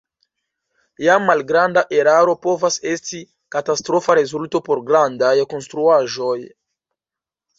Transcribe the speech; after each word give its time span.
Jam 1.07 1.27
malgranda 1.31 1.81
eraro 1.97 2.33
povas 2.45 2.77
esti 2.91 3.21
katastrofa 3.55 4.15
rezulto 4.21 4.61
por 4.69 4.83
grandaj 4.87 5.33
konstruaĵoj. 5.55 6.37